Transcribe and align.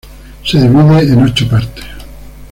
Se 0.43 0.59
divide 0.59 1.13
en 1.13 1.21
ocho 1.25 1.47
partes. 1.47 1.85